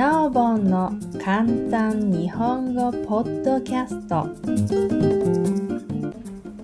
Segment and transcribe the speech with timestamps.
[0.00, 4.28] なおぼんの簡単日本語ポッドキャスト。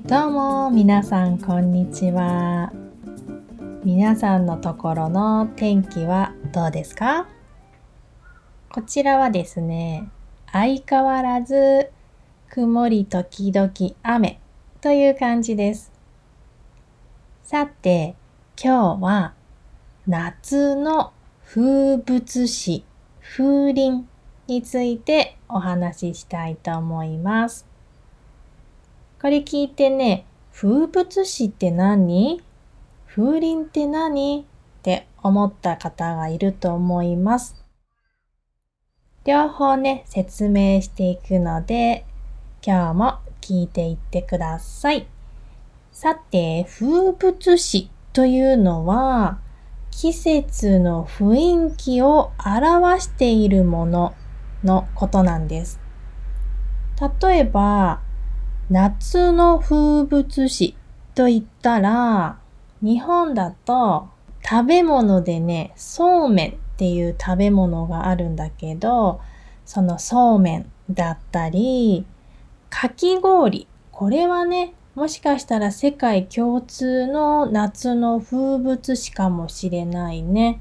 [0.08, 2.72] どうも皆さんこんにちは。
[3.84, 7.26] 皆さんのところの天気はどうですか？
[8.70, 10.08] こちらはですね
[10.50, 11.90] 相変わらず
[12.48, 13.70] 曇り時々
[14.02, 14.40] 雨
[14.80, 15.92] という感じです。
[17.42, 18.16] さて
[18.58, 19.34] 今日は
[20.06, 21.12] 夏の
[21.44, 22.82] 風物詩、
[23.34, 24.04] 風鈴
[24.46, 27.66] についてお話ししたいと思います。
[29.20, 32.40] これ聞いてね、風物詩って何？
[33.06, 34.42] 風鈴って何？
[34.42, 37.64] って思った方がいると思います。
[39.24, 42.06] 両方ね、説明していくので、
[42.64, 45.06] 今日も聞いていってください。
[45.90, 49.40] さて、風物詩というのは
[49.98, 54.14] 季節の雰囲気を表しているもの
[54.62, 55.80] のことなんです。
[57.22, 58.02] 例えば、
[58.68, 60.76] 夏の風物詩
[61.14, 62.38] と言ったら、
[62.82, 64.10] 日本だと
[64.46, 69.22] 食べ物でね、そうめんっていう食べ物があるんだけど、
[69.64, 72.04] そのそうめんだったり、
[72.68, 80.58] かき氷、これはね、もしかしたら世界共通の夏の風物詩かもしれないね。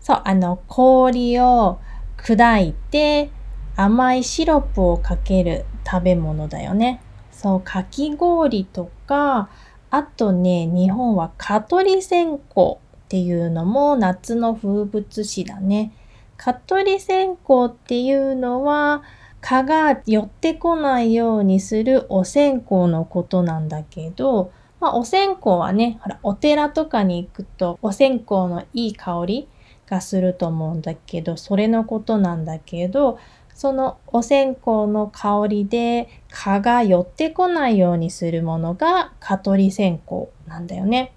[0.00, 1.78] そう、あの、氷を
[2.16, 3.30] 砕いて
[3.76, 7.02] 甘いシロップをかける食べ物だよね。
[7.32, 9.50] そう、かき氷とか、
[9.90, 12.78] あとね、日本は蚊取り線香っ
[13.10, 15.92] ていうのも夏の風物詩だね。
[16.38, 19.02] 蚊取り線香っていうのは、
[19.40, 29.48] 蚊が寄ってこないようにするお線香のことなんだけど、まあ、お線香はね、ほら、お寺とかに行くと、お線香のいい香り
[29.86, 33.18] がすると思うんだけど、それのことなんだけど、
[33.54, 41.12] そのお線香の香りで蚊が寄ってこないようにするものが蚊取り線香なんだよね。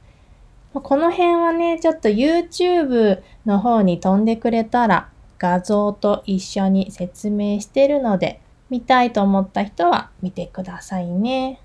[0.73, 5.09] この辺はね、ちょっと YouTube の方に飛んでくれたら
[5.43, 8.39] 画像と一緒に説明してるので、
[8.69, 11.59] 見たいと思った人は見てくださいね。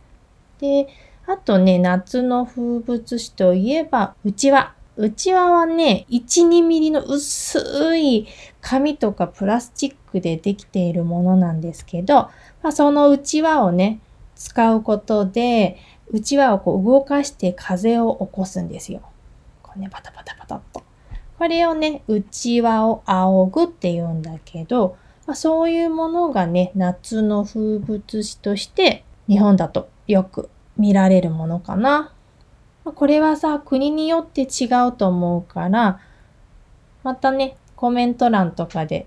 [0.59, 0.89] で、
[1.28, 4.75] あとね、夏の風物詩といえば、うちわ。
[4.97, 8.27] うちわはね、1、2ミリの薄い
[8.61, 14.00] 紙とかプラスチックでできているものなんですけど、まあ、そのうちわをね、
[14.34, 15.78] 使うことで、
[16.09, 19.03] うちわをこう動かして風を起こすんですよ。
[19.62, 20.60] こうね、パタパタパタ。
[21.38, 32.12] これをね、内輪を仰ぐって言うんだけど、まあ、そういうものがね、夏の風物詩として日本だとよく見られるものかな。
[32.84, 36.00] まあ、これはさ、国によって違うと思うから、
[37.04, 39.06] またね、コメント欄とかで、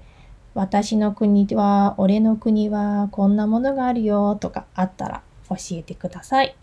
[0.53, 6.55] 私の国は、俺の国はこんなものがあるよとかあったら教えてください。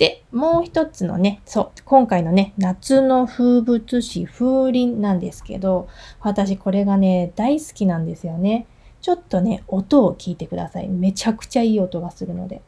[0.00, 5.88] で、もう一つのね、そう、今回のね、夏の風物詩、風鈴なんですけど、
[6.20, 8.66] 私これがね、大好きなんですよね。
[9.02, 10.88] ちょっとね、音を聞いてください。
[10.88, 12.62] めちゃくちゃいい音がするので。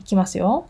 [0.00, 0.66] いきますよ。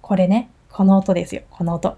[0.00, 1.96] これね、この音ですよ、この音。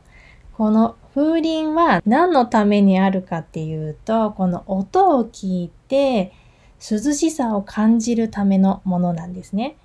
[0.56, 6.32] この風鈴は何のためにあるかっていうと、この音を聞いて
[6.80, 9.76] 涼しさを感じるためのものなんですね。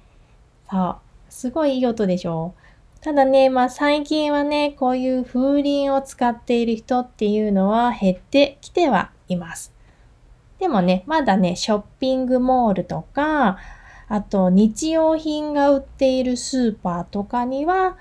[0.71, 0.97] そう。
[1.29, 9.71] すごいいい音でしょうただね、まあ最近はね、こういう風鈴を使っている人っていうのは減ってきてはいます。
[10.59, 13.59] でもね、まだね、ショッピングモールとか、
[14.07, 17.97] あと日用品が売っているスーパーとかには、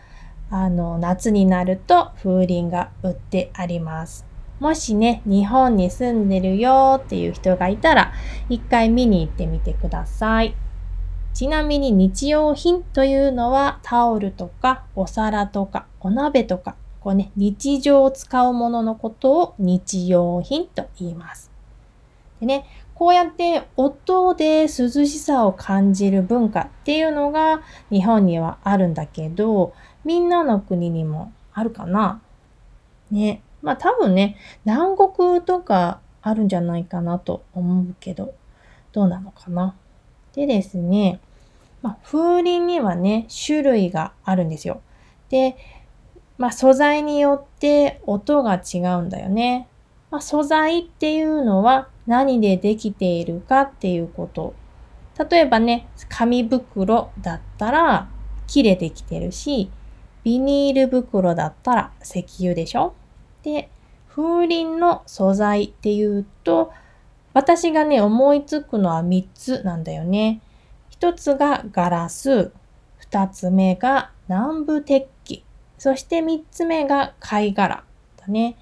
[0.50, 4.24] あの、夏になると風鈴が売ってあります。
[4.60, 8.12] もしね、日本に住んでるよっていう人がいたら、
[8.48, 10.54] 一回見に行ってみてください。
[11.34, 21.52] ちなみに日用品というのはタオルとかお皿とかお鍋とか、こうね、日常を使うもののことを日用品と言います。
[22.40, 22.64] でね、
[22.98, 29.72] こうやって音で涼しさを感じる文化っていうのが日本にはあるんだけど、
[30.04, 32.20] みんなの国にもあるかな
[33.12, 33.40] ね。
[33.62, 38.34] まあ多分ね、南国とかあるんじゃないかなと思うけど、
[38.90, 39.76] どうなのかな。
[40.34, 41.20] でですね、
[41.82, 44.80] まあ、風鈴にはね、種類があるんですよ。
[45.28, 45.56] で、
[46.36, 49.68] まあ、素材によって音が違うんだよね。
[50.10, 54.54] まあ、素材っていうのは何でできているかっていうこと
[55.30, 58.08] 例えばね、紙袋だったら
[58.46, 59.68] 木でできてるし、
[60.22, 62.94] ビニール袋だったら石油でしょ
[63.42, 63.68] で、
[64.08, 66.72] 風鈴の素材っていうと、
[67.34, 70.40] 私がね、思いつくのは3つなんだよね。
[71.00, 72.52] 1つがガラス、
[73.10, 75.44] 2つ目が南部鉄器、
[75.78, 77.82] そして3つ目が貝殻
[78.16, 78.56] だね。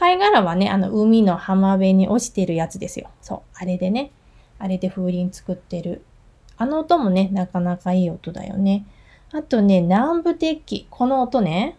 [0.00, 3.10] 貝殻はね、あの海の浜辺に落ちてるやつですよ。
[3.20, 4.12] そう、あれでね。
[4.58, 6.02] あれで風鈴作ってる。
[6.56, 8.86] あの音もね、なかなかいい音だよね。
[9.30, 10.86] あとね、南部鉄器。
[10.88, 11.76] この音ね。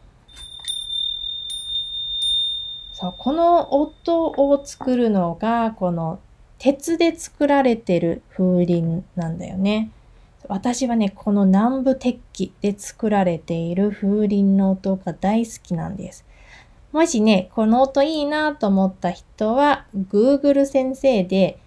[2.93, 6.19] そう、この音を作るのが、この
[6.59, 9.89] 鉄で作られてる風鈴なんだよね。
[10.47, 16.23] 私はね、この南部鉄器で作られている風鈴の音が大好きなんです。
[16.91, 21.57] もしね、この音いいなと思った人は、Google 先生で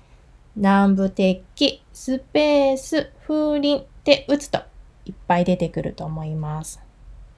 [0.54, 4.58] 南部鉄器、スペース、風鈴って打つと
[5.06, 6.80] いっぱい出てくると思います。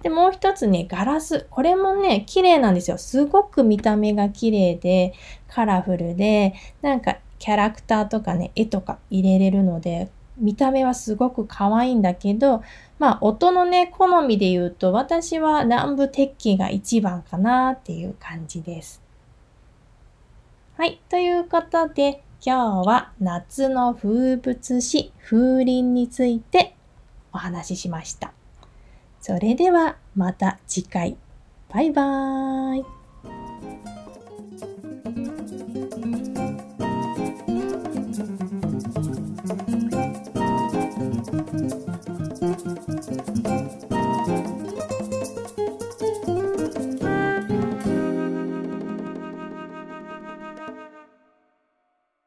[0.02, 1.46] で、もう一つね、ガラス。
[1.48, 2.98] これもね、綺麗なんですよ。
[2.98, 5.14] すごく見た目が綺麗で、
[5.48, 12.62] カラフルで、なんかキャラクターとかね、絵とか入れれるので、見た目はすごく可愛いんだけど、
[12.98, 19.02] まあ音のね、好みで言うと、私は南部鉄器が一番かなっていう感じです。
[20.76, 21.00] はい。
[21.08, 26.76] ということで、今日は夏の風物詩、風鈴について
[27.32, 28.32] お話ししました。
[29.20, 31.16] それではまた次回。
[31.68, 32.95] バイバーイ。